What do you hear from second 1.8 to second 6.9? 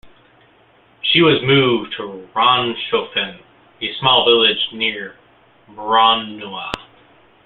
to Ranshofen, a small village near Braunau.